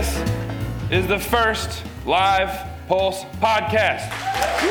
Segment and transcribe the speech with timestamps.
[0.00, 0.16] This
[0.90, 2.48] is the first live
[2.88, 4.10] Pulse podcast.
[4.62, 4.70] You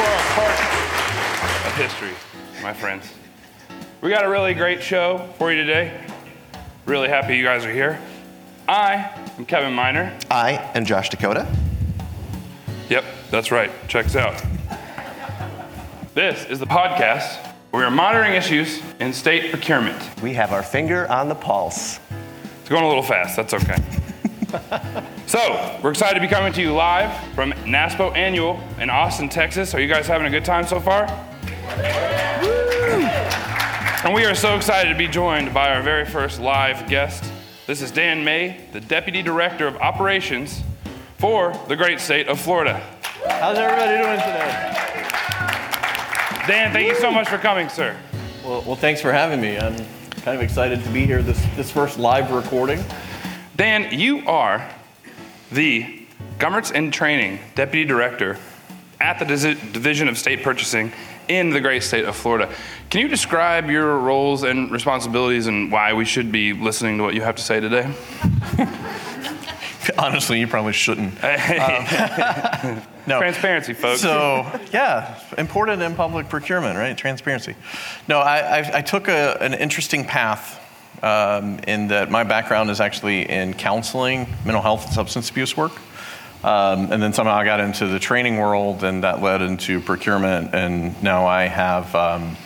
[0.00, 0.58] are a part
[1.66, 2.12] of history,
[2.62, 3.12] my friends.
[4.00, 6.06] We got a really great show for you today.
[6.86, 8.00] Really happy you guys are here.
[8.66, 10.18] I am Kevin Miner.
[10.30, 11.46] I am Josh Dakota.
[12.88, 13.70] Yep, that's right.
[13.88, 14.42] Checks out.
[16.14, 20.00] This is the podcast where we are monitoring issues in state procurement.
[20.22, 21.98] We have our finger on the pulse.
[22.64, 23.76] It's going a little fast, that's okay.
[25.26, 29.74] so, we're excited to be coming to you live from NASPO Annual in Austin, Texas.
[29.74, 31.04] Are you guys having a good time so far?
[34.02, 37.30] And we are so excited to be joined by our very first live guest.
[37.66, 40.62] This is Dan May, the Deputy Director of Operations
[41.18, 42.82] for the great state of Florida.
[43.28, 44.72] How's everybody doing today?
[46.46, 47.94] Dan, thank you so much for coming, sir.
[48.42, 49.58] Well, well, thanks for having me.
[49.58, 49.76] I'm
[50.24, 52.82] kind of excited to be here this, this first live recording.
[53.56, 54.66] Dan, you are
[55.52, 56.06] the
[56.38, 58.38] Governance and Training Deputy Director
[58.98, 60.92] at the Dis- Division of State Purchasing
[61.28, 62.50] in the great state of Florida.
[62.88, 67.12] Can you describe your roles and responsibilities and why we should be listening to what
[67.12, 67.92] you have to say today?
[69.98, 71.14] Honestly, you probably shouldn't.
[73.06, 73.18] No.
[73.18, 74.00] Transparency, folks.
[74.00, 76.96] So, yeah, important in public procurement, right?
[76.96, 77.54] Transparency.
[78.08, 80.58] No, I, I, I took a, an interesting path
[81.02, 85.72] um, in that my background is actually in counseling, mental health, and substance abuse work.
[86.42, 90.54] Um, and then somehow I got into the training world, and that led into procurement.
[90.54, 92.38] And now I have um,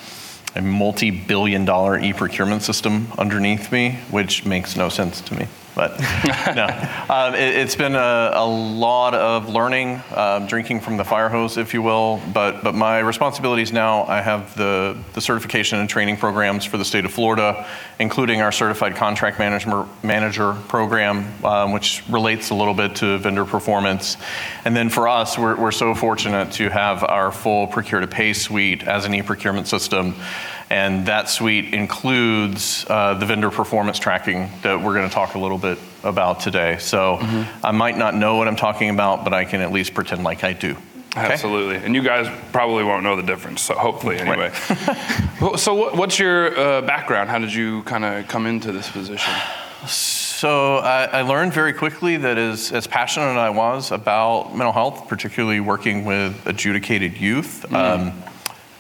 [0.57, 5.47] a multi billion dollar e procurement system underneath me, which makes no sense to me.
[5.79, 5.97] But
[6.57, 6.65] no,
[7.09, 11.57] um, it, has been a, a, lot of learning, um, drinking from the fire hose,
[11.57, 12.21] if you will.
[12.35, 16.85] But but my responsibilities now, I have the the certification and training programs for the
[16.85, 17.65] state of Florida,
[18.01, 23.45] including our certified contract manager manager program, um, which relates a little bit to vendor
[23.45, 24.17] performance.
[24.65, 28.33] And then for us, we're we're so fortunate to have our full procure to pay
[28.33, 30.17] suite as an e-procurement system.
[30.71, 35.39] And that suite includes uh, the vendor performance tracking that we're going to talk a
[35.39, 36.77] little bit about today.
[36.79, 37.67] So mm-hmm.
[37.67, 40.45] I might not know what I'm talking about, but I can at least pretend like
[40.45, 40.77] I do.
[41.17, 41.33] Okay?
[41.33, 41.77] Absolutely.
[41.77, 44.53] And you guys probably won't know the difference, so hopefully, anyway.
[45.41, 45.59] Right.
[45.59, 47.31] so, what, what's your uh, background?
[47.31, 49.33] How did you kind of come into this position?
[49.87, 54.73] So, I, I, learned very quickly that as, as passionate as I was about mental
[54.73, 57.77] health, particularly working with adjudicated youth, mm.
[57.77, 58.23] um,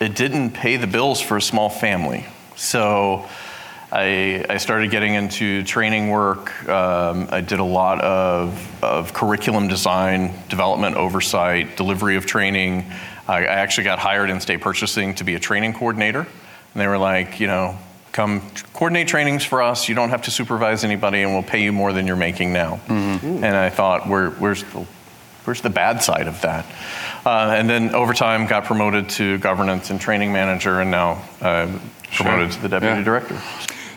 [0.00, 2.26] it didn't pay the bills for a small family.
[2.56, 3.26] So
[3.90, 6.68] I, I started getting into training work.
[6.68, 12.84] Um, I did a lot of, of curriculum design, development oversight, delivery of training.
[13.26, 16.20] I, I actually got hired in state purchasing to be a training coordinator.
[16.20, 17.78] And they were like, you know,
[18.12, 18.42] come
[18.74, 19.88] coordinate trainings for us.
[19.88, 22.80] You don't have to supervise anybody, and we'll pay you more than you're making now.
[22.86, 23.44] Mm-hmm.
[23.44, 24.86] And I thought, Where, where's, the,
[25.48, 26.66] where's the bad side of that?
[27.24, 31.66] Uh, and then over time got promoted to governance and training manager, and now uh,
[32.12, 32.56] promoted sure.
[32.56, 33.02] to the deputy yeah.
[33.02, 33.40] director.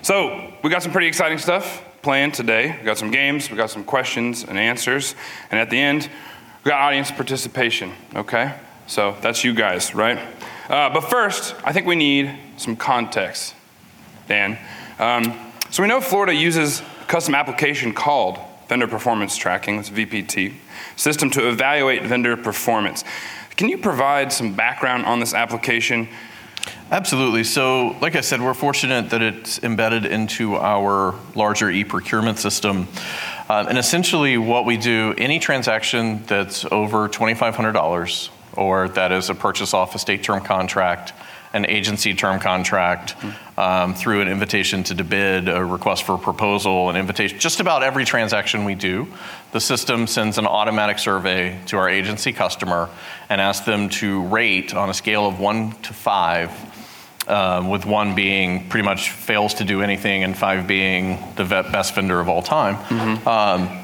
[0.02, 2.78] So we got some pretty exciting stuff planned today.
[2.80, 5.14] We got some games, we got some questions and answers,
[5.52, 6.10] and at the end,
[6.64, 7.92] we got audience participation.
[8.16, 8.56] Okay,
[8.88, 10.20] so that's you guys, right?
[10.70, 13.56] Uh, but first, I think we need some context,
[14.30, 14.58] Dan.
[15.00, 15.38] Um,
[15.70, 18.40] so we know Florida uses a custom application called
[18.72, 20.54] Vendor Performance Tracking, that's VPT
[20.96, 23.04] system to evaluate vendor performance.
[23.58, 26.08] Can you provide some background on this application?
[26.90, 27.44] Absolutely.
[27.44, 32.88] So, like I said, we're fortunate that it's embedded into our larger e procurement system.
[33.50, 39.36] Um, and essentially, what we do any transaction that's over $2,500 or that is a
[39.36, 41.12] purchase off a state term contract
[41.54, 43.16] an agency term contract,
[43.58, 47.84] um, through an invitation to bid, a request for a proposal, an invitation, just about
[47.84, 49.08] every transaction we do,
[49.52, 52.90] the system sends an automatic survey to our agency customer
[53.30, 56.50] and asks them to rate on a scale of one to five,
[57.28, 61.94] um, with one being pretty much fails to do anything and five being the best
[61.96, 62.76] vendor of all time.
[62.76, 63.28] Mm-hmm.
[63.28, 63.78] Um,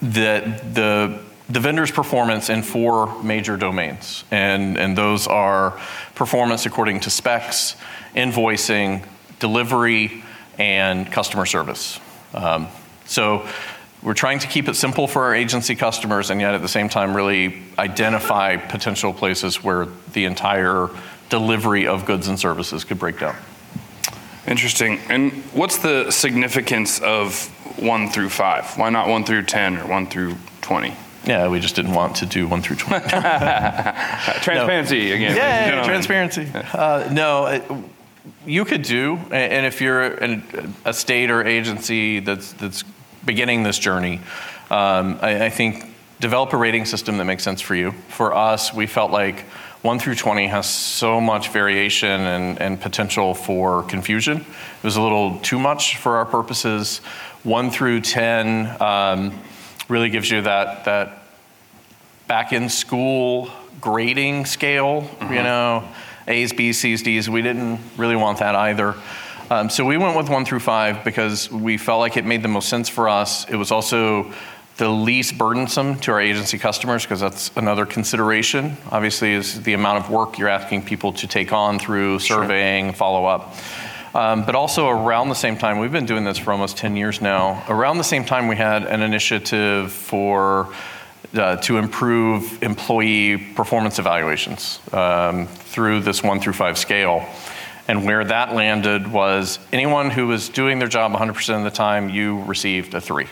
[0.00, 5.80] the, the the vendor's performance in four major domains, and, and those are
[6.14, 7.76] performance according to specs,
[8.14, 9.04] invoicing,
[9.38, 10.22] delivery,
[10.58, 11.98] and customer service.
[12.34, 12.68] Um,
[13.06, 13.48] so
[14.02, 16.88] we're trying to keep it simple for our agency customers, and yet at the same
[16.88, 20.90] time, really identify potential places where the entire
[21.30, 23.36] delivery of goods and services could break down.
[24.46, 24.98] Interesting.
[25.08, 27.48] And what's the significance of
[27.78, 28.76] one through five?
[28.76, 30.94] Why not one through 10 or one through 20?
[31.24, 33.08] Yeah, we just didn't want to do one through 20.
[34.40, 35.14] transparency no.
[35.14, 35.36] again.
[35.36, 36.48] Yeah, transparency.
[36.54, 37.64] Uh, no, it,
[38.46, 42.84] you could do, and if you're an, a state or agency that's that's
[43.24, 44.20] beginning this journey,
[44.70, 47.92] um, I, I think develop a rating system that makes sense for you.
[48.08, 49.40] For us, we felt like
[49.82, 54.38] one through 20 has so much variation and, and potential for confusion.
[54.38, 56.98] It was a little too much for our purposes.
[57.44, 59.38] One through 10 um,
[59.88, 61.22] really gives you that that
[62.26, 63.50] back in school
[63.80, 65.88] grading scale, you know,
[66.26, 67.30] A's, B's, C's, D's.
[67.30, 68.94] We didn't really want that either.
[69.50, 72.48] Um, so we went with one through five because we felt like it made the
[72.48, 73.48] most sense for us.
[73.48, 74.32] It was also
[74.76, 78.76] the least burdensome to our agency customers because that's another consideration.
[78.90, 83.24] Obviously, is the amount of work you're asking people to take on through surveying, follow
[83.24, 83.54] up.
[84.14, 87.20] Um, but also around the same time, we've been doing this for almost 10 years
[87.20, 87.64] now.
[87.68, 90.72] Around the same time, we had an initiative for
[91.34, 97.28] uh, to improve employee performance evaluations um, through this one through five scale.
[97.86, 102.08] And where that landed was anyone who was doing their job 100% of the time,
[102.08, 103.28] you received a three,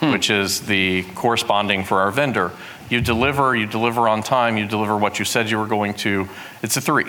[0.00, 2.52] which is the corresponding for our vendor.
[2.90, 6.28] You deliver, you deliver on time, you deliver what you said you were going to,
[6.62, 7.06] it's a three.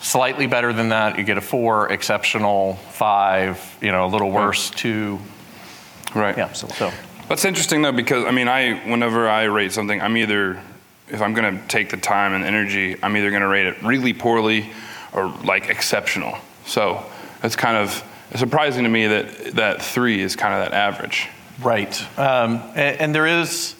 [0.00, 4.70] Slightly better than that, you get a four, exceptional, five, you know, a little worse,
[4.70, 5.18] two.
[6.14, 6.36] Right.
[6.36, 6.90] Yeah, so.
[7.28, 10.60] That's interesting though, because I mean, I whenever I rate something, I'm either
[11.08, 13.82] if I'm going to take the time and energy, I'm either going to rate it
[13.82, 14.70] really poorly
[15.12, 16.38] or like exceptional.
[16.66, 17.04] So
[17.42, 18.04] it's kind of
[18.36, 21.28] surprising to me that that three is kind of that average.
[21.62, 22.18] Right.
[22.18, 23.74] Um, and, and there is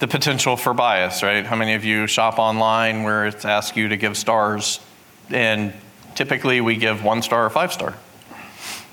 [0.00, 1.46] the potential for bias, right?
[1.46, 4.80] How many of you shop online where it's asked you to give stars,
[5.30, 5.72] and
[6.14, 7.96] typically we give one star or five star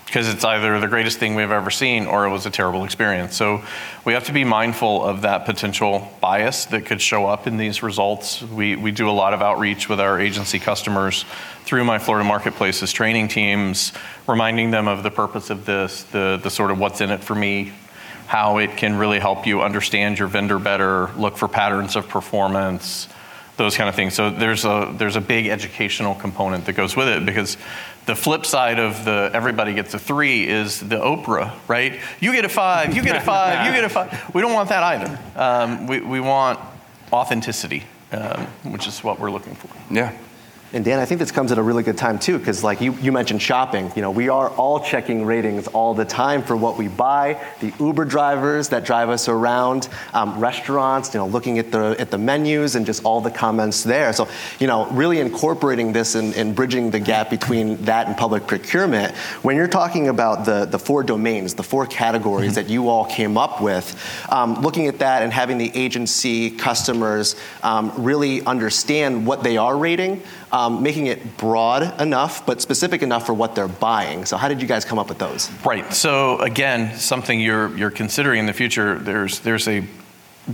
[0.10, 3.36] because it's either the greatest thing we've ever seen or it was a terrible experience.
[3.36, 3.62] So
[4.06, 7.84] we have to be mindful of that potential bias that could show up in these
[7.84, 8.42] results.
[8.42, 11.26] We, we do a lot of outreach with our agency customers
[11.64, 13.94] through my Florida Marketplaces training teams,
[14.28, 17.36] reminding them of the purpose of this, the, the sort of what's in it for
[17.36, 17.72] me,
[18.26, 23.08] how it can really help you understand your vendor better, look for patterns of performance,
[23.59, 24.15] those kind of things.
[24.15, 27.57] So there's a there's a big educational component that goes with it because
[28.07, 32.00] the flip side of the everybody gets a three is the Oprah, right?
[32.19, 34.09] You get a five, you get a five, you get a five.
[34.33, 35.19] We don't want that either.
[35.35, 36.59] Um, we we want
[37.13, 39.69] authenticity, um, which is what we're looking for.
[39.94, 40.13] Yeah.
[40.71, 42.94] And Dan, I think this comes at a really good time too, because like you,
[43.01, 43.92] you mentioned shopping.
[43.95, 47.44] You know, we are all checking ratings all the time for what we buy.
[47.60, 52.12] The Uber drivers that drive us around, um, restaurants, you know, looking at the at
[52.12, 54.13] the menus and just all the comments there.
[54.13, 54.27] So,
[54.60, 59.16] you know, really incorporating this and, and bridging the gap between that and public procurement.
[59.42, 63.39] When you're talking about the the four domains, the four categories that you all came
[63.39, 64.00] up with,
[64.30, 69.75] um, looking at that and having the agency customers um, really understand what they are
[69.75, 70.21] rating
[70.51, 74.25] um, making it broad enough but specific enough for what they're buying.
[74.25, 75.50] So, how did you guys come up with those?
[75.66, 75.94] Right.
[75.94, 78.98] So again, something you're you're considering in the future.
[78.98, 79.84] There's there's a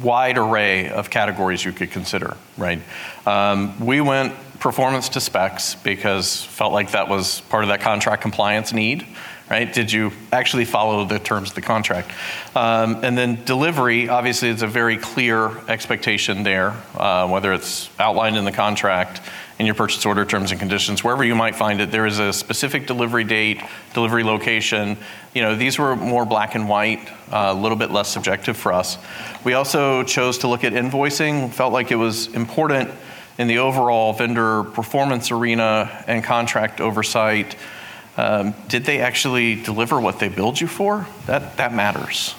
[0.02, 2.36] wide array of categories you could consider.
[2.58, 2.82] Right.
[3.26, 8.22] Um, we went performance to specs because felt like that was part of that contract
[8.22, 9.06] compliance need.
[9.50, 9.72] Right?
[9.72, 12.10] Did you actually follow the terms of the contract?
[12.56, 18.38] Um, and then delivery, obviously, it's a very clear expectation there, uh, whether it's outlined
[18.38, 19.22] in the contract
[19.58, 22.34] in your purchase order terms and conditions, wherever you might find it, there is a
[22.34, 23.62] specific delivery date,
[23.94, 24.98] delivery location.
[25.34, 28.74] You know, these were more black and white, uh, a little bit less subjective for
[28.74, 28.98] us.
[29.46, 32.92] We also chose to look at invoicing, felt like it was important
[33.38, 37.56] in the overall vendor performance arena and contract oversight.
[38.18, 41.06] Um, did they actually deliver what they billed you for?
[41.26, 42.36] That, that matters.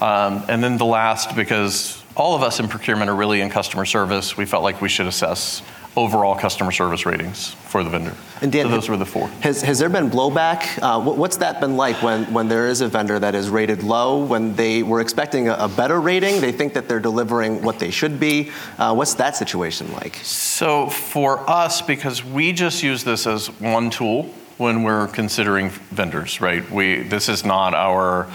[0.00, 3.86] Um, and then the last, because all of us in procurement are really in customer
[3.86, 5.62] service, we felt like we should assess
[5.96, 8.14] overall customer service ratings for the vendor.
[8.42, 9.28] And Dan, so those were the four.
[9.40, 10.78] Has, has there been blowback?
[10.82, 14.22] Uh, what's that been like when, when there is a vendor that is rated low,
[14.22, 17.90] when they were expecting a, a better rating, they think that they're delivering what they
[17.90, 18.50] should be?
[18.76, 20.16] Uh, what's that situation like?
[20.16, 26.40] So for us, because we just use this as one tool when we're considering vendors,
[26.40, 26.68] right?
[26.70, 28.28] We this is not our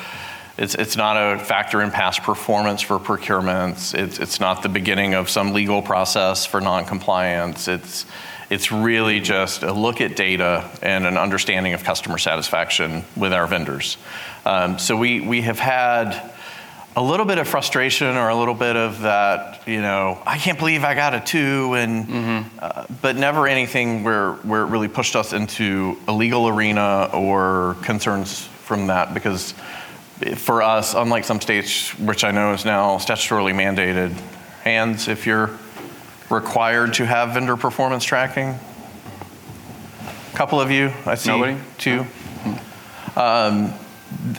[0.58, 3.98] it's, it's not a factor in past performance for procurements.
[3.98, 7.68] It's, it's not the beginning of some legal process for noncompliance.
[7.68, 8.06] It's,
[8.50, 13.48] it's really just a look at data and an understanding of customer satisfaction with our
[13.48, 13.98] vendors.
[14.46, 16.31] Um, so we, we have had
[16.96, 20.60] a little bit of frustration or a little bit of that, you know, I can't
[20.60, 22.60] believe I got a two, and mm-hmm.
[22.60, 27.78] uh, but never anything where where it really pushed us into a legal arena or
[27.84, 29.54] concerns from that because
[30.36, 34.12] for us, unlike some states, which I know is now statutorily mandated,
[34.64, 35.58] hands if you're
[36.30, 38.50] required to have vendor performance tracking?
[38.50, 40.92] A couple of you.
[41.06, 41.58] I see Nobody?
[41.78, 42.06] two.
[43.16, 43.74] Um,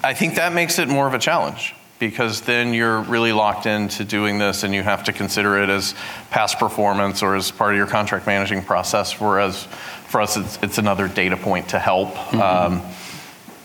[0.05, 4.05] I think that makes it more of a challenge because then you're really locked into
[4.05, 5.95] doing this and you have to consider it as
[6.31, 9.21] past performance or as part of your contract managing process.
[9.21, 9.69] Whereas
[10.09, 12.35] for us, it's, it's another data point to help.
[12.35, 12.83] Um,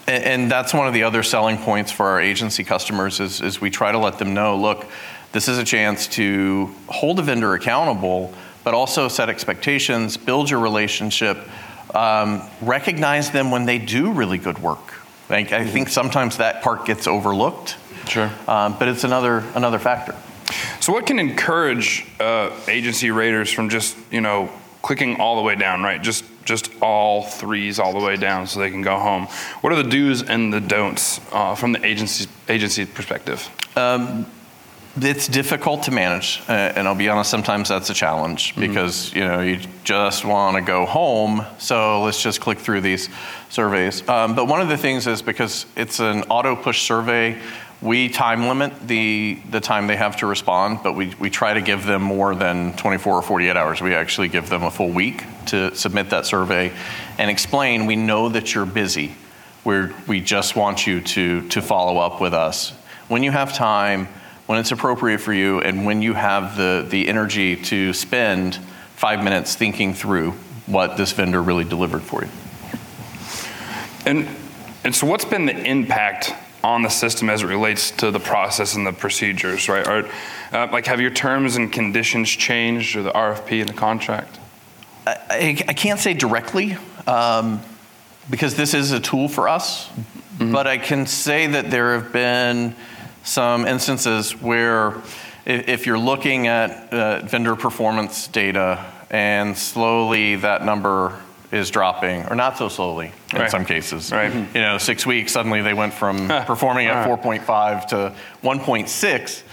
[0.06, 3.60] and, and that's one of the other selling points for our agency customers is, is
[3.60, 4.86] we try to let them know, look,
[5.32, 8.32] this is a chance to hold a vendor accountable,
[8.64, 11.40] but also set expectations, build your relationship,
[11.96, 14.94] um, recognize them when they do really good work.
[15.28, 17.78] Like, I think sometimes that part gets overlooked.
[18.08, 18.32] Sure.
[18.48, 20.16] Um, but it's another another factor.
[20.80, 24.50] So, what can encourage uh, agency raters from just you know
[24.82, 26.02] clicking all the way down, right?
[26.02, 29.26] Just just all threes all the way down, so they can go home.
[29.62, 33.50] What are the do's and the don'ts uh, from the agency agency perspective?
[35.00, 37.30] It's difficult to manage, uh, and I'll be honest.
[37.30, 41.46] Sometimes that's a challenge because you know you just want to go home.
[41.60, 43.08] So let's just click through these
[43.50, 44.08] surveys.
[44.10, 47.40] Um, but one of the things is because it's an auto push survey,
[47.82, 50.80] we time limit the the time they have to respond.
[50.84, 53.82] But we we try to give them more than 24 or 48 hours.
[53.82, 56.72] We actually give them a full week to submit that survey
[57.18, 57.86] and explain.
[57.86, 59.16] We know that you're busy.
[59.64, 62.72] We're, we just want you to to follow up with us
[63.08, 64.08] when you have time
[64.48, 68.56] when it's appropriate for you and when you have the, the energy to spend
[68.96, 70.32] five minutes thinking through
[70.66, 72.30] what this vendor really delivered for you.
[74.06, 74.28] And
[74.84, 76.34] and so, what's been the impact
[76.68, 79.88] on the system as it relates to the process and the procedures, right?
[79.88, 80.10] Are,
[80.52, 84.38] uh, like, have your terms and conditions changed, or the RFP and the contract?
[85.06, 86.76] I, I can't say directly
[87.08, 87.62] um,
[88.30, 89.90] because this is a tool for us,
[90.38, 92.76] but I can say that there have been
[93.24, 94.90] some instances where
[95.46, 101.18] if, if you're looking at uh, vendor performance data and slowly that number
[101.52, 103.50] is dropping, or not so slowly in Right.
[103.52, 104.12] some cases.
[104.12, 104.34] Right.
[104.54, 108.14] You know, six weeks, suddenly they went from performing at 4.5 to
[108.44, 109.44] 1.6.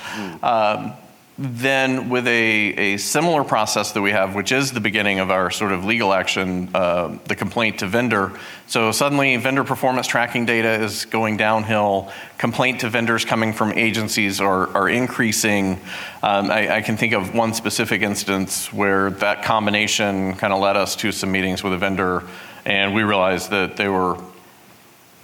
[0.43, 0.93] Um,
[1.37, 5.51] then, with a, a similar process that we have, which is the beginning of our
[5.51, 8.39] sort of legal action, uh, the complaint to vendor.
[8.69, 12.13] So, suddenly vendor performance tracking data is going downhill.
[12.39, 15.81] Complaint to vendors coming from agencies are, are increasing.
[16.23, 20.77] Um, I, I can think of one specific instance where that combination kind of led
[20.77, 22.23] us to some meetings with a vendor,
[22.65, 24.23] and we realized that they were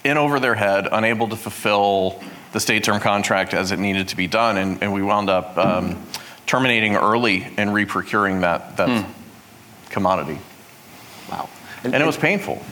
[0.03, 2.21] in over their head, unable to fulfill
[2.53, 5.57] the state term contract as it needed to be done, and, and we wound up
[5.57, 6.05] um,
[6.47, 9.13] terminating early and reprocuring that, that hmm.
[9.91, 10.39] commodity.
[11.31, 11.49] Wow.
[11.85, 12.63] And it was painful.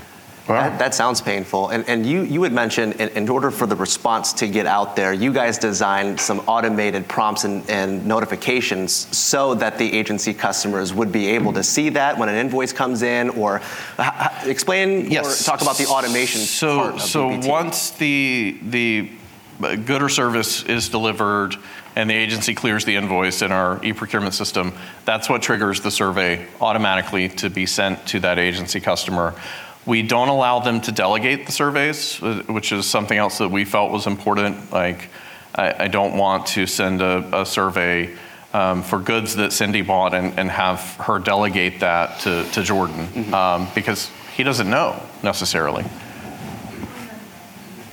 [0.49, 1.69] That, that sounds painful.
[1.69, 4.97] And, and you, you had mentioned in, in order for the response to get out
[4.97, 10.95] there, you guys designed some automated prompts and, and notifications so that the agency customers
[10.95, 13.61] would be able to see that when an invoice comes in or
[14.01, 17.49] h- h- explain or talk about the automation So, part of so VPT.
[17.49, 19.11] once the the
[19.61, 21.57] good or service is delivered
[21.97, 24.73] and the agency clears the invoice in our e-procurement system,
[25.05, 29.35] that's what triggers the survey automatically to be sent to that agency customer.
[29.85, 33.65] We don't allow them to delegate the surveys, uh, which is something else that we
[33.65, 34.71] felt was important.
[34.73, 35.09] Like,
[35.55, 38.17] I, I don't want to send a, a survey
[38.53, 43.35] um, for goods that Cindy bought and, and have her delegate that to, to Jordan
[43.35, 45.85] um, because he doesn't know necessarily.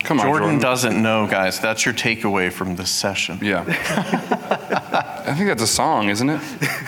[0.06, 0.60] Come on, Jordan, Jordan.
[0.60, 1.60] doesn't know, guys.
[1.60, 3.40] That's your takeaway from this session.
[3.42, 3.64] Yeah.
[3.68, 6.42] I think that's a song, isn't it?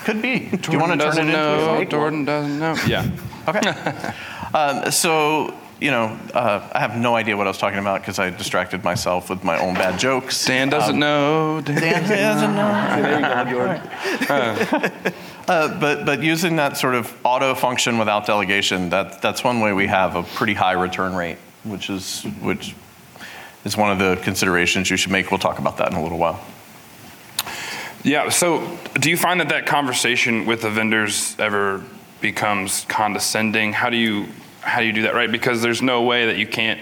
[0.05, 0.49] Could be.
[0.49, 1.89] Do you want to turn it doesn't into know, a song?
[1.89, 2.75] Jordan doesn't know.
[2.85, 3.09] Yeah.
[3.47, 4.13] Okay.
[4.53, 8.19] um, so, you know, uh, I have no idea what I was talking about because
[8.19, 10.45] I distracted myself with my own bad jokes.
[10.45, 11.61] Dan doesn't know.
[11.61, 11.81] Dan.
[11.81, 13.01] Dan doesn't know.
[13.01, 15.13] There you go, Jordan.
[15.47, 19.71] Uh, but but using that sort of auto function without delegation, that that's one way
[19.71, 22.75] we have a pretty high return rate, which is which
[23.67, 25.29] is one of the considerations you should make.
[25.29, 26.43] We'll talk about that in a little while.
[28.03, 28.29] Yeah.
[28.29, 31.83] So, do you find that that conversation with the vendors ever
[32.21, 33.73] becomes condescending?
[33.73, 34.27] How do you
[34.61, 35.31] how do you do that right?
[35.31, 36.79] Because there's no way that you can't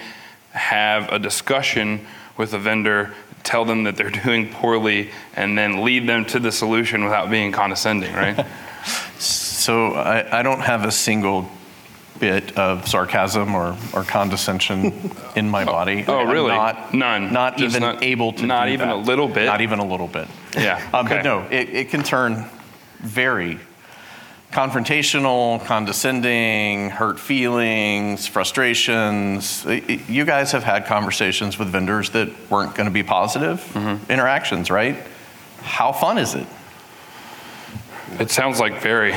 [0.51, 2.05] have a discussion
[2.37, 3.13] with a vendor,
[3.43, 7.51] tell them that they're doing poorly, and then lead them to the solution without being
[7.51, 8.45] condescending, right?
[9.17, 11.49] So I, I don't have a single
[12.19, 16.05] bit of sarcasm or, or condescension in my body.
[16.07, 16.49] oh, I'm really?
[16.49, 17.33] Not, None?
[17.33, 18.45] Not Just even not- able to.
[18.45, 18.95] not do even that.
[18.95, 19.45] a little bit?
[19.45, 20.27] Not even a little bit.
[20.57, 21.17] Yeah, Um, okay.
[21.17, 22.45] But no, it, it can turn
[23.01, 23.59] very
[24.53, 29.65] confrontational, condescending, hurt feelings, frustrations.
[30.07, 34.09] You guys have had conversations with vendors that weren't going to be positive Mm-hmm.
[34.09, 34.95] interactions, right?
[35.61, 36.47] How fun is it?
[38.19, 39.13] it sounds like very.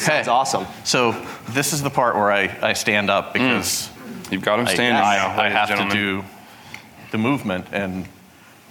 [0.00, 0.66] Sounds awesome.
[0.84, 1.12] So
[1.50, 3.32] this is the part where I, I stand up hmm.
[3.34, 3.90] because
[4.30, 6.24] You've got him standing I- now, I ladies and have to do
[7.10, 8.06] the movement and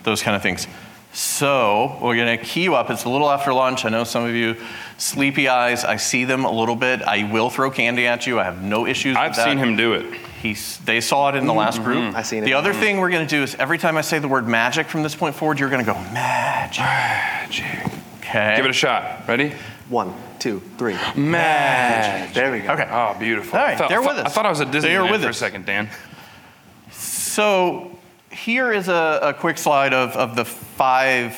[0.04, 0.68] those kind of things.
[1.12, 2.90] So we're going to key you up.
[2.92, 3.84] It's a little after lunch.
[3.84, 4.56] I know some of you
[4.98, 5.84] sleepy eyes.
[5.84, 7.02] I see them a little bit.
[7.02, 8.40] I will throw candy at you.
[8.40, 9.46] I have no issues I've with that.
[9.46, 10.06] seen him do it.
[10.42, 11.86] He's, they saw it in the last mm-hmm.
[11.86, 12.16] group.
[12.16, 12.46] I seen it.
[12.46, 14.88] The other thing we're going to do is every time I say the word magic
[14.88, 16.84] from this point forward, you're going to go magic.
[16.84, 17.92] Magic.
[18.20, 18.56] Okay.
[18.56, 19.28] Give it a shot.
[19.28, 19.54] Ready?
[19.90, 20.96] One, two, three.
[21.16, 22.34] Magic.
[22.34, 22.74] There we go.
[22.74, 22.88] Okay.
[22.90, 23.58] Oh, beautiful.
[23.60, 24.32] All right, I thought, they're I thought- with us.
[24.32, 25.90] I thought I was a at They are Disneyland with for a second, Dan.
[26.92, 27.98] So
[28.32, 31.36] here is a, a quick slide of, of the five,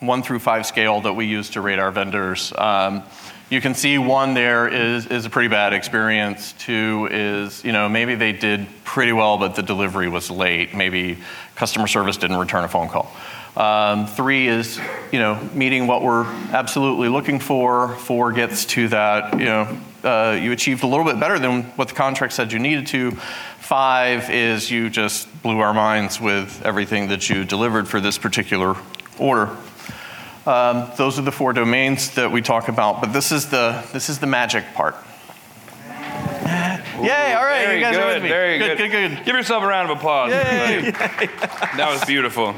[0.00, 2.52] one through five scale that we use to rate our vendors.
[2.56, 3.02] Um,
[3.50, 6.52] you can see one there is, is a pretty bad experience.
[6.54, 10.74] Two is, you know, maybe they did pretty well, but the delivery was late.
[10.74, 11.18] Maybe
[11.54, 13.14] customer service didn't return a phone call.
[13.56, 14.80] Um, three is,
[15.10, 17.88] you know, meeting what we're absolutely looking for.
[17.96, 21.88] Four gets to that, you know, uh, you achieved a little bit better than what
[21.88, 23.12] the contract said you needed to.
[23.60, 28.74] Five is you just blew our minds with everything that you delivered for this particular
[29.18, 29.56] order.
[30.46, 34.08] Um, those are the four domains that we talk about, but this is the this
[34.08, 34.96] is the magic part.
[37.00, 37.32] Yay!
[37.34, 38.02] All right, Very you guys good.
[38.02, 38.28] are with me.
[38.28, 38.90] Very good, good.
[38.90, 39.24] good, good.
[39.24, 40.30] Give yourself a round of applause.
[40.30, 40.90] Yay!
[40.90, 42.54] that was beautiful.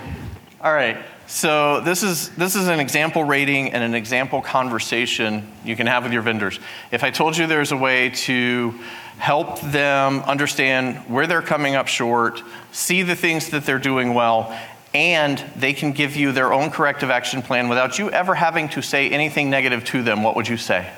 [0.64, 0.97] All right.
[1.26, 6.04] So this is this is an example rating and an example conversation you can have
[6.04, 6.59] with your vendors.
[6.90, 8.75] If I told you there's a way to
[9.18, 12.42] help them understand where they're coming up short,
[12.73, 14.59] see the things that they're doing well,
[14.94, 18.80] and they can give you their own corrective action plan without you ever having to
[18.80, 20.90] say anything negative to them, what would you say?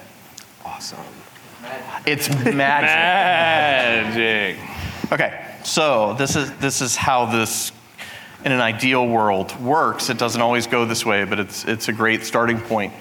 [0.64, 0.98] Awesome.
[2.06, 2.54] It's magic.
[4.14, 4.58] Magic.
[5.12, 7.72] Okay, so this is this is how this,
[8.44, 10.10] in an ideal world, works.
[10.10, 12.92] It doesn't always go this way, but it's it's a great starting point.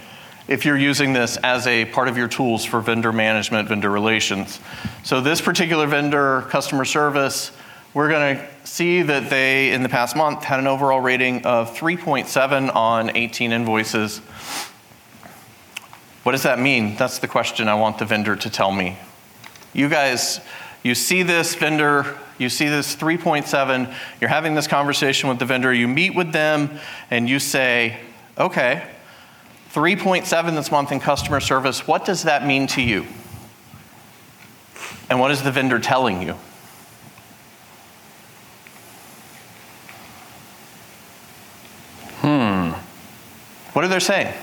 [0.48, 4.60] If you're using this as a part of your tools for vendor management, vendor relations.
[5.04, 7.52] So this particular vendor, customer service,
[7.96, 11.76] we're going to see that they, in the past month, had an overall rating of
[11.76, 14.20] 3.7 on 18 invoices.
[16.24, 16.96] What does that mean?
[16.96, 19.00] That's the question I want the vendor to tell me.
[19.74, 20.42] You guys,
[20.84, 25.74] you see this vendor, you see this 3.7, you're having this conversation with the vendor,
[25.74, 28.00] you meet with them, and you say,
[28.38, 28.88] okay,
[29.74, 33.06] 3.7 this month in customer service, what does that mean to you?
[35.10, 36.36] And what is the vendor telling you?
[42.22, 42.72] Hmm.
[43.74, 44.34] What are they saying?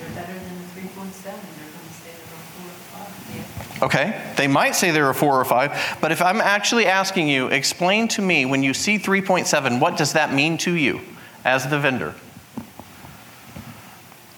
[0.00, 3.69] They're better than the three point seven, they're gonna stay around four or five, yeah.
[3.82, 7.46] Okay, they might say they're a four or five, but if I'm actually asking you,
[7.46, 11.00] explain to me when you see 3.7, what does that mean to you
[11.44, 12.14] as the vendor?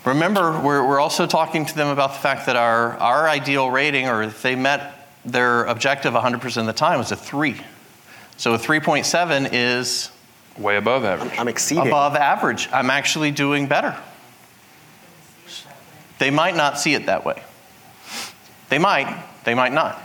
[0.04, 4.08] Remember, we're, we're also talking to them about the fact that our, our ideal rating,
[4.08, 7.60] or if they met their objective 100% of the time, was a three.
[8.36, 10.10] So a 3.7 is
[10.58, 11.32] Way above average.
[11.38, 11.86] I'm exceeding.
[11.86, 12.68] above average.
[12.72, 13.96] I'm actually doing better.
[16.18, 17.42] They might not see it that way.
[18.68, 20.00] They might, they might not.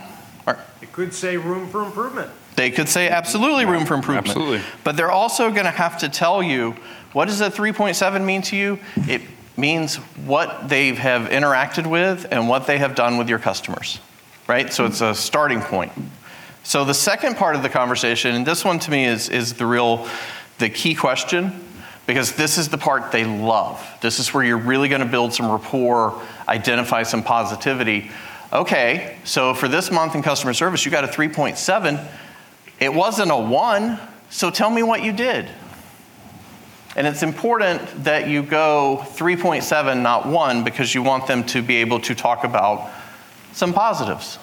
[0.46, 2.30] Or- It could say room for improvement.
[2.56, 4.28] They could say absolutely room for improvement.
[4.28, 4.60] Absolutely.
[4.82, 6.74] But they're also going to have to tell you
[7.12, 8.78] what does a 3.7 mean to you?
[8.96, 9.22] It
[9.56, 14.00] means what they have interacted with and what they have done with your customers.
[14.46, 14.72] Right?
[14.72, 15.92] So it's a starting point.
[16.64, 19.64] So the second part of the conversation, and this one to me is, is the
[19.64, 20.06] real,
[20.58, 21.64] the key question,
[22.06, 23.86] because this is the part they love.
[24.00, 28.10] This is where you're really going to build some rapport, identify some positivity.
[28.50, 32.06] Okay, so for this month in customer service, you got a 3.7.
[32.80, 35.50] It wasn't a one, so tell me what you did.
[36.96, 41.76] And it's important that you go 3.7, not one, because you want them to be
[41.76, 42.90] able to talk about
[43.52, 44.38] some positives.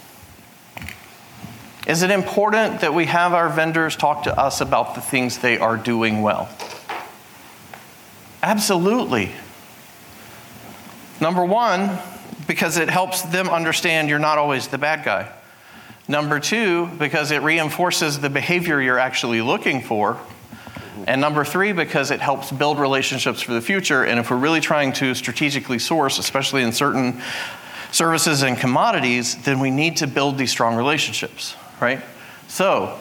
[1.87, 5.57] Is it important that we have our vendors talk to us about the things they
[5.57, 6.47] are doing well?
[8.43, 9.31] Absolutely.
[11.19, 11.97] Number one,
[12.47, 15.31] because it helps them understand you're not always the bad guy.
[16.07, 20.19] Number two, because it reinforces the behavior you're actually looking for.
[21.07, 24.03] And number three, because it helps build relationships for the future.
[24.03, 27.21] And if we're really trying to strategically source, especially in certain
[27.91, 32.01] services and commodities, then we need to build these strong relationships, right?
[32.47, 32.97] So,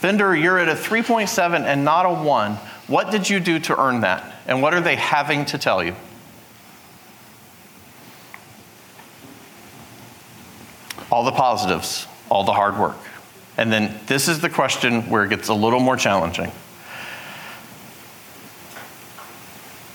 [0.00, 2.52] vendor, you're at a 3.7 and not a 1.
[2.88, 4.40] What did you do to earn that?
[4.46, 5.94] And what are they having to tell you?
[11.12, 12.98] All the positives, all the hard work.
[13.56, 16.50] And then this is the question where it gets a little more challenging.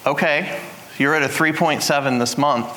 [0.06, 0.62] Okay,
[0.98, 2.68] you're at a 3.7 this month.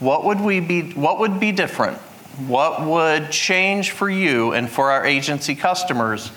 [0.00, 1.98] What would we be what would be different?
[2.46, 6.30] what would change for you and for our agency customers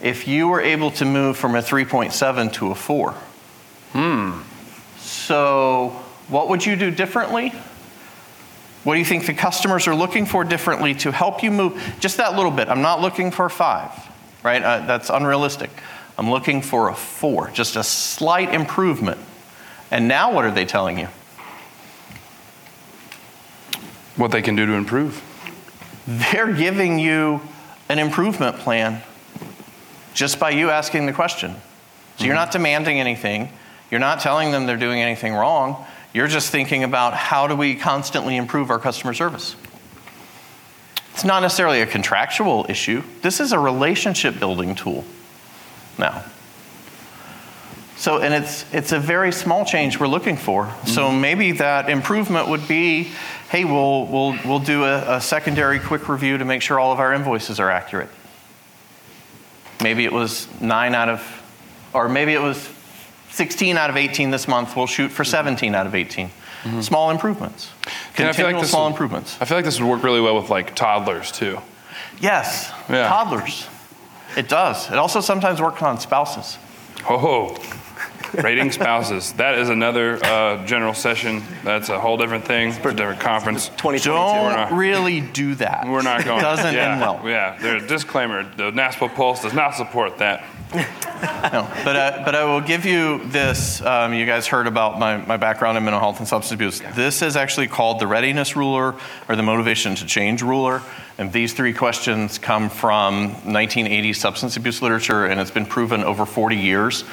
[0.00, 3.12] if you were able to move from a 3.7 to a 4?
[3.92, 4.42] Hmm.
[4.98, 5.90] So,
[6.28, 7.52] what would you do differently?
[8.84, 11.96] What do you think the customers are looking for differently to help you move?
[12.00, 12.68] Just that little bit.
[12.68, 13.90] I'm not looking for five,
[14.42, 14.62] right?
[14.62, 15.70] Uh, that's unrealistic.
[16.18, 19.18] I'm looking for a four, just a slight improvement.
[19.90, 21.08] And now what are they telling you?
[24.16, 25.22] What they can do to improve.
[26.06, 27.40] They're giving you
[27.88, 29.02] an improvement plan
[30.12, 31.52] just by you asking the question.
[31.52, 32.26] So mm-hmm.
[32.26, 33.48] you're not demanding anything,
[33.90, 35.84] you're not telling them they're doing anything wrong.
[36.14, 39.56] You're just thinking about how do we constantly improve our customer service.
[41.12, 43.02] It's not necessarily a contractual issue.
[43.20, 45.04] This is a relationship building tool
[45.98, 46.24] now.
[47.96, 50.64] So, and it's, it's a very small change we're looking for.
[50.64, 50.88] Mm-hmm.
[50.88, 53.10] So maybe that improvement would be
[53.54, 56.98] hey, we'll, we'll, we'll do a, a secondary quick review to make sure all of
[56.98, 58.08] our invoices are accurate.
[59.80, 61.42] Maybe it was nine out of,
[61.92, 62.58] or maybe it was
[63.34, 64.76] 16 out of 18 this month.
[64.76, 66.28] We'll shoot for 17 out of 18.
[66.28, 66.80] Mm-hmm.
[66.80, 67.72] Small improvements.
[68.14, 69.36] Continual like small would, improvements.
[69.40, 71.58] I feel like this would work really well with like toddlers too.
[72.20, 73.08] Yes, yeah.
[73.08, 73.68] toddlers.
[74.36, 74.88] It does.
[74.90, 76.58] It also sometimes works on spouses.
[77.10, 77.56] Oh,
[78.34, 79.32] rating spouses.
[79.32, 81.42] That is another uh, general session.
[81.64, 82.68] That's a whole different thing.
[82.68, 83.68] It's a different conference.
[83.76, 85.86] Don't not, really do that.
[85.88, 86.38] We're not going.
[86.38, 87.20] It doesn't yeah, end well.
[87.24, 87.58] Yeah.
[87.60, 88.44] There's a disclaimer.
[88.44, 90.44] The NASPO Pulse does not support that.
[90.72, 93.80] No, but, uh, but I will give you this.
[93.80, 96.80] Um, you guys heard about my, my background in mental health and substance abuse.
[96.94, 98.94] This is actually called the readiness ruler
[99.28, 100.82] or the motivation to change ruler.
[101.16, 106.26] And these three questions come from 1980 substance abuse literature, and it's been proven over
[106.26, 107.04] 40 years.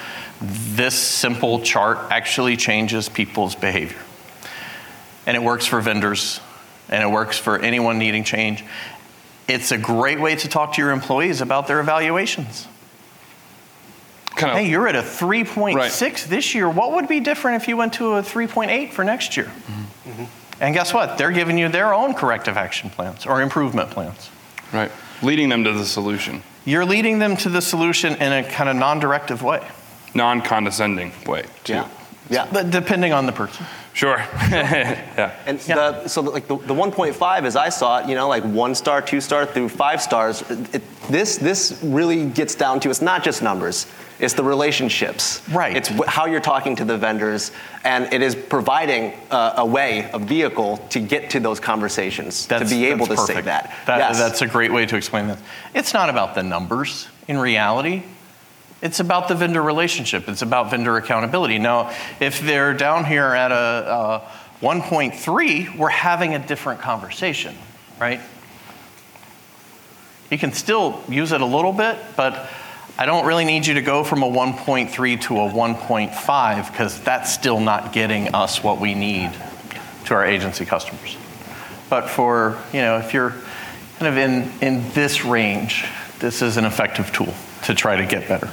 [0.42, 4.02] This simple chart actually changes people's behavior.
[5.28, 6.40] And it works for vendors,
[6.90, 8.64] and it works for anyone needing change.
[9.48, 12.68] It's a great way to talk to your employees about their evaluations.
[14.42, 16.26] Kind of, hey, you're at a 3.6 right.
[16.30, 16.70] this year.
[16.70, 19.46] What would be different if you went to a 3.8 for next year?
[19.46, 20.10] Mm-hmm.
[20.10, 20.64] Mm-hmm.
[20.64, 21.18] And guess what?
[21.18, 24.30] They're giving you their own corrective action plans or improvement plans.
[24.74, 24.92] Right.
[25.22, 26.44] Leading them to the solution.
[26.66, 29.68] You're leading them to the solution in a kind of non directive way,
[30.14, 31.74] non condescending way, too.
[31.74, 31.90] Yeah.
[32.30, 32.48] Yeah.
[32.52, 33.66] But depending on the person.
[33.94, 34.18] Sure.
[34.52, 35.36] yeah.
[35.46, 35.76] And yeah.
[35.76, 39.02] The, so like the, the 1.5, as I saw it, you know, like one star,
[39.02, 43.42] two star through five stars, it, this, this really gets down to, it's not just
[43.42, 43.88] numbers.
[44.22, 45.42] It's the relationships.
[45.50, 45.76] Right.
[45.76, 47.52] It's how you're talking to the vendors,
[47.84, 52.70] and it is providing uh, a way, a vehicle to get to those conversations, that's,
[52.70, 53.40] to be able to perfect.
[53.40, 53.76] say that.
[53.88, 54.20] that yes.
[54.20, 55.40] That's a great way to explain that.
[55.74, 58.04] It's not about the numbers in reality.
[58.82, 60.28] It's about the vendor relationship.
[60.28, 61.60] It's about vendor accountability.
[61.60, 64.28] Now, if they're down here at a, uh,
[64.62, 67.56] a 1.3, we're having a different conversation,
[68.00, 68.20] right?
[70.32, 72.50] You can still use it a little bit, but
[72.98, 77.32] I don't really need you to go from a 1.3 to a 1.5 because that's
[77.32, 79.32] still not getting us what we need
[80.06, 81.18] to our agency customers.
[81.90, 83.36] But for, you know, if you're
[84.00, 85.86] kind of in, in this range,
[86.20, 88.52] this is an effective tool to try to get better.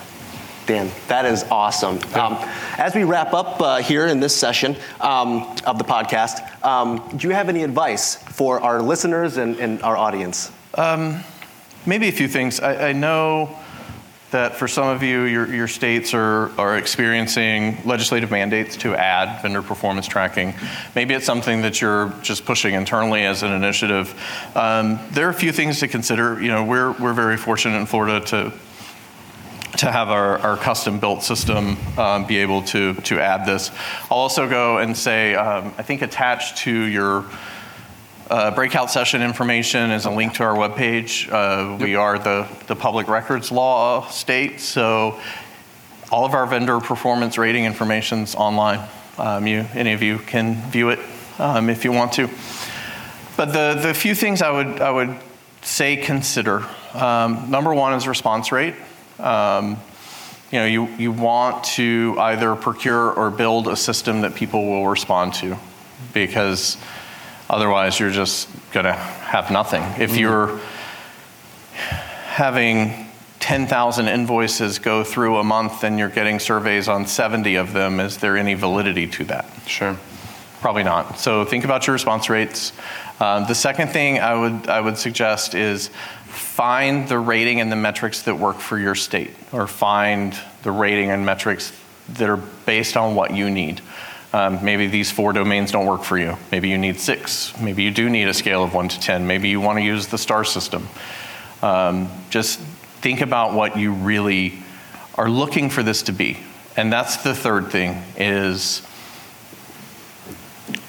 [0.68, 1.98] Dan, that is awesome.
[2.12, 2.37] Um,
[2.76, 7.26] as we wrap up uh, here in this session um, of the podcast, um, do
[7.26, 10.52] you have any advice for our listeners and, and our audience?
[10.74, 11.24] Um,
[11.87, 12.61] maybe a few things.
[12.61, 13.59] I, I know
[14.31, 19.40] that for some of you, your, your states are, are experiencing legislative mandates to add
[19.40, 20.52] vendor performance tracking.
[20.94, 24.14] Maybe it's something that you're just pushing internally as an initiative.
[24.54, 26.38] Um, there are a few things to consider.
[26.42, 28.52] You know, we're, we're very fortunate in Florida to
[29.78, 33.70] to have our, our custom built system um, be able to, to add this.
[34.10, 37.24] I'll also go and say, um, I think attached to your
[38.28, 41.32] uh, breakout session information is a link to our webpage.
[41.32, 45.18] Uh, we are the, the public records law state, so
[46.10, 48.86] all of our vendor performance rating information is online.
[49.16, 50.98] Um, you, any of you can view it
[51.38, 52.28] um, if you want to.
[53.36, 55.16] But the, the few things I would, I would
[55.62, 56.64] say consider
[56.94, 58.74] um, number one is response rate.
[59.18, 59.78] Um,
[60.50, 64.88] you know, you, you want to either procure or build a system that people will
[64.88, 65.59] respond to
[66.14, 66.78] because
[67.50, 69.83] Otherwise, you're just going to have nothing.
[69.98, 70.18] If mm-hmm.
[70.18, 70.61] you're
[71.74, 73.07] having
[73.40, 78.18] 10,000 invoices go through a month and you're getting surveys on 70 of them, is
[78.18, 79.50] there any validity to that?
[79.66, 79.96] Sure.
[80.61, 81.18] Probably not.
[81.18, 82.72] So think about your response rates.
[83.20, 85.88] Uh, the second thing I would, I would suggest is
[86.26, 91.11] find the rating and the metrics that work for your state, or find the rating
[91.11, 91.72] and metrics
[92.11, 93.81] that are based on what you need.
[94.33, 96.37] Um, maybe these four domains don't work for you.
[96.52, 97.59] Maybe you need six.
[97.61, 99.26] Maybe you do need a scale of one to 10.
[99.26, 100.88] Maybe you want to use the star system.
[101.62, 102.61] Um, just
[103.00, 104.59] think about what you really
[105.14, 106.38] are looking for this to be.
[106.76, 108.83] And that's the third thing is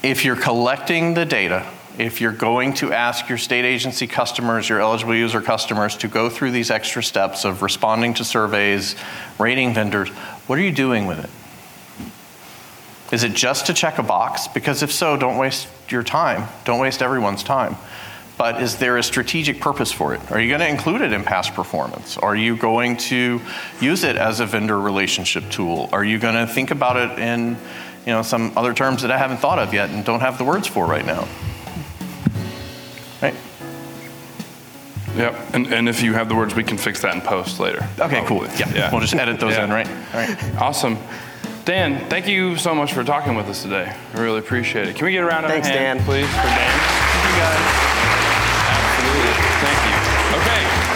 [0.04, 1.65] if you're collecting the data,
[2.00, 6.30] if you're going to ask your state agency customers, your eligible user customers, to go
[6.30, 8.96] through these extra steps of responding to surveys,
[9.38, 10.08] rating vendors,
[10.48, 11.30] what are you doing with it?
[13.14, 14.48] Is it just to check a box?
[14.48, 16.48] Because if so, don't waste your time.
[16.64, 17.76] Don't waste everyone's time.
[18.38, 20.32] But is there a strategic purpose for it?
[20.32, 22.18] Are you going to include it in past performance?
[22.18, 23.42] Are you going to
[23.82, 25.90] use it as a vendor relationship tool?
[25.92, 27.58] Are you going to think about it in
[28.06, 30.46] you know, some other terms that I haven't thought of yet and don't have the
[30.46, 31.28] words for right now?
[33.22, 33.36] Right?
[35.16, 35.36] Yep.
[35.54, 37.88] And, and if you have the words, we can fix that in post later.
[38.00, 38.42] Okay, cool.
[38.42, 38.76] Probably.
[38.76, 38.92] Yeah.
[38.92, 39.64] We'll just edit those Yeah.
[39.66, 39.88] in, right?
[39.88, 40.56] All right.
[40.62, 40.98] Awesome.
[41.66, 43.94] Dan, thank you so much for talking with us today.
[44.14, 44.96] I really appreciate it.
[44.96, 46.06] Can we get a round of Thanks, hand, Dan.
[46.06, 46.80] please, for Dan?
[46.80, 47.60] Thank you guys.
[48.70, 49.34] Absolutely.
[49.62, 50.40] Thank you.
[50.40, 50.88] Okay.